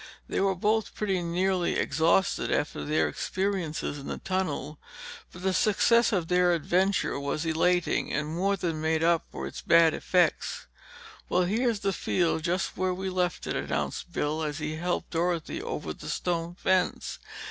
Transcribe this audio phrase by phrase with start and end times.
[0.27, 4.79] They were both pretty nearly exhausted after their experiences in the tunnel,
[5.31, 9.61] but the success of their adventure was elating, and more than made up for its
[9.61, 10.65] bad effects.
[11.29, 15.61] "Well, here's the field just where we left it," announced Bill as he helped Dorothy
[15.61, 17.19] over the stone fence.